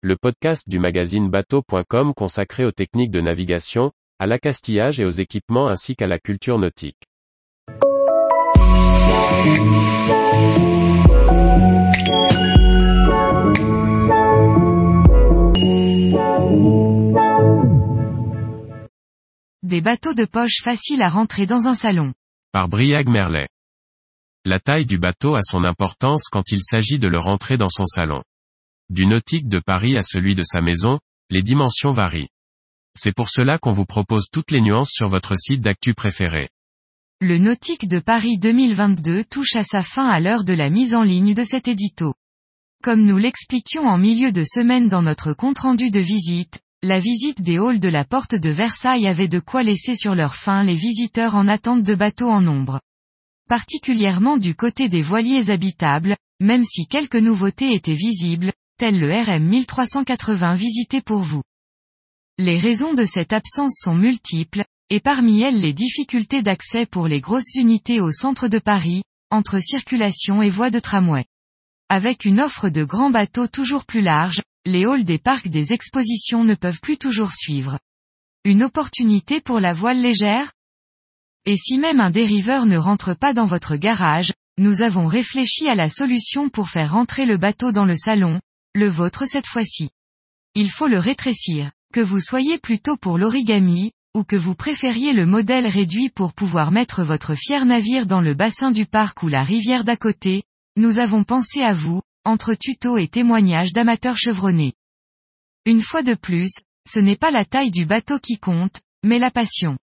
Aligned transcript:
le 0.00 0.16
podcast 0.16 0.68
du 0.68 0.78
magazine 0.78 1.28
bateau.com 1.28 2.14
consacré 2.14 2.64
aux 2.64 2.70
techniques 2.70 3.10
de 3.10 3.20
navigation, 3.20 3.90
à 4.20 4.26
l'accastillage 4.26 5.00
et 5.00 5.04
aux 5.04 5.10
équipements 5.10 5.66
ainsi 5.66 5.96
qu'à 5.96 6.06
la 6.06 6.20
culture 6.20 6.56
nautique. 6.56 7.02
Des 19.64 19.80
bateaux 19.80 20.14
de 20.14 20.24
poche 20.24 20.62
faciles 20.62 21.02
à 21.02 21.08
rentrer 21.08 21.46
dans 21.46 21.66
un 21.66 21.74
salon. 21.74 22.12
Par 22.52 22.68
Briag 22.68 23.08
Merlet. 23.08 23.48
La 24.44 24.60
taille 24.60 24.86
du 24.86 24.98
bateau 24.98 25.34
a 25.34 25.42
son 25.42 25.64
importance 25.64 26.28
quand 26.30 26.52
il 26.52 26.62
s'agit 26.62 27.00
de 27.00 27.08
le 27.08 27.18
rentrer 27.18 27.56
dans 27.56 27.68
son 27.68 27.84
salon. 27.84 28.22
Du 28.90 29.04
nautique 29.04 29.48
de 29.48 29.58
Paris 29.58 29.98
à 29.98 30.02
celui 30.02 30.34
de 30.34 30.42
sa 30.42 30.62
maison, 30.62 30.98
les 31.28 31.42
dimensions 31.42 31.90
varient. 31.90 32.30
C'est 32.96 33.14
pour 33.14 33.28
cela 33.28 33.58
qu'on 33.58 33.70
vous 33.70 33.84
propose 33.84 34.28
toutes 34.32 34.50
les 34.50 34.62
nuances 34.62 34.92
sur 34.92 35.08
votre 35.08 35.36
site 35.36 35.60
d'actu 35.60 35.92
préféré. 35.92 36.48
Le 37.20 37.36
nautique 37.36 37.86
de 37.86 37.98
Paris 37.98 38.38
2022 38.38 39.24
touche 39.24 39.56
à 39.56 39.62
sa 39.64 39.82
fin 39.82 40.08
à 40.08 40.20
l'heure 40.20 40.42
de 40.42 40.54
la 40.54 40.70
mise 40.70 40.94
en 40.94 41.02
ligne 41.02 41.34
de 41.34 41.44
cet 41.44 41.68
édito. 41.68 42.14
Comme 42.82 43.04
nous 43.04 43.18
l'expliquions 43.18 43.86
en 43.86 43.98
milieu 43.98 44.32
de 44.32 44.42
semaine 44.42 44.88
dans 44.88 45.02
notre 45.02 45.34
compte-rendu 45.34 45.90
de 45.90 46.00
visite, 46.00 46.60
la 46.82 46.98
visite 46.98 47.42
des 47.42 47.58
halls 47.58 47.80
de 47.80 47.88
la 47.88 48.06
porte 48.06 48.36
de 48.36 48.50
Versailles 48.50 49.06
avait 49.06 49.28
de 49.28 49.40
quoi 49.40 49.62
laisser 49.62 49.96
sur 49.96 50.14
leur 50.14 50.34
fin 50.34 50.64
les 50.64 50.76
visiteurs 50.76 51.34
en 51.34 51.46
attente 51.46 51.82
de 51.82 51.94
bateaux 51.94 52.30
en 52.30 52.40
nombre. 52.40 52.80
Particulièrement 53.50 54.38
du 54.38 54.54
côté 54.54 54.88
des 54.88 55.02
voiliers 55.02 55.50
habitables, 55.50 56.16
même 56.40 56.64
si 56.64 56.86
quelques 56.86 57.16
nouveautés 57.16 57.74
étaient 57.74 57.92
visibles, 57.92 58.52
tel 58.78 59.00
le 59.00 59.12
RM 59.12 59.44
1380 59.44 60.54
visité 60.54 61.02
pour 61.02 61.18
vous. 61.18 61.42
Les 62.38 62.60
raisons 62.60 62.94
de 62.94 63.04
cette 63.04 63.32
absence 63.32 63.76
sont 63.82 63.96
multiples, 63.96 64.64
et 64.88 65.00
parmi 65.00 65.42
elles 65.42 65.60
les 65.60 65.72
difficultés 65.72 66.42
d'accès 66.42 66.86
pour 66.86 67.08
les 67.08 67.20
grosses 67.20 67.56
unités 67.56 68.00
au 68.00 68.12
centre 68.12 68.46
de 68.46 68.60
Paris, 68.60 69.02
entre 69.30 69.58
circulation 69.58 70.42
et 70.42 70.48
voies 70.48 70.70
de 70.70 70.78
tramway. 70.78 71.24
Avec 71.88 72.24
une 72.24 72.40
offre 72.40 72.68
de 72.68 72.84
grands 72.84 73.10
bateaux 73.10 73.48
toujours 73.48 73.84
plus 73.84 74.00
large, 74.00 74.42
les 74.64 74.84
halls 74.84 75.04
des 75.04 75.18
parcs 75.18 75.48
des 75.48 75.72
expositions 75.72 76.44
ne 76.44 76.54
peuvent 76.54 76.80
plus 76.80 76.98
toujours 76.98 77.32
suivre. 77.32 77.80
Une 78.44 78.62
opportunité 78.62 79.40
pour 79.40 79.58
la 79.58 79.72
voile 79.72 80.00
légère? 80.00 80.52
Et 81.46 81.56
si 81.56 81.78
même 81.78 81.98
un 81.98 82.10
dériveur 82.10 82.64
ne 82.64 82.76
rentre 82.76 83.14
pas 83.14 83.34
dans 83.34 83.46
votre 83.46 83.74
garage, 83.74 84.32
nous 84.56 84.82
avons 84.82 85.08
réfléchi 85.08 85.66
à 85.66 85.74
la 85.74 85.88
solution 85.88 86.48
pour 86.48 86.68
faire 86.68 86.92
rentrer 86.92 87.26
le 87.26 87.38
bateau 87.38 87.72
dans 87.72 87.84
le 87.84 87.96
salon, 87.96 88.40
le 88.74 88.88
vôtre 88.88 89.24
cette 89.26 89.46
fois-ci. 89.46 89.90
Il 90.54 90.70
faut 90.70 90.88
le 90.88 90.98
rétrécir, 90.98 91.70
que 91.92 92.00
vous 92.00 92.20
soyez 92.20 92.58
plutôt 92.58 92.96
pour 92.96 93.18
l'origami, 93.18 93.92
ou 94.14 94.24
que 94.24 94.36
vous 94.36 94.54
préfériez 94.54 95.12
le 95.12 95.26
modèle 95.26 95.66
réduit 95.66 96.10
pour 96.10 96.32
pouvoir 96.32 96.70
mettre 96.70 97.02
votre 97.02 97.34
fier 97.34 97.64
navire 97.64 98.06
dans 98.06 98.20
le 98.20 98.34
bassin 98.34 98.70
du 98.70 98.86
parc 98.86 99.22
ou 99.22 99.28
la 99.28 99.44
rivière 99.44 99.84
d'à 99.84 99.96
côté, 99.96 100.42
nous 100.76 100.98
avons 100.98 101.24
pensé 101.24 101.60
à 101.62 101.72
vous, 101.72 102.02
entre 102.24 102.54
tutos 102.54 102.98
et 102.98 103.08
témoignages 103.08 103.72
d'amateurs 103.72 104.16
chevronnés. 104.16 104.74
Une 105.64 105.82
fois 105.82 106.02
de 106.02 106.14
plus, 106.14 106.50
ce 106.88 106.98
n'est 106.98 107.16
pas 107.16 107.30
la 107.30 107.44
taille 107.44 107.70
du 107.70 107.84
bateau 107.84 108.18
qui 108.18 108.38
compte, 108.38 108.80
mais 109.04 109.18
la 109.18 109.30
passion. 109.30 109.76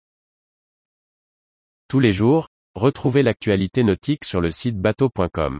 Tous 1.88 2.00
les 2.00 2.14
jours, 2.14 2.48
retrouvez 2.76 3.22
l'actualité 3.22 3.84
nautique 3.84 4.26
sur 4.26 4.42
le 4.42 4.52
site 4.52 4.80
bateau.com. 4.80 5.60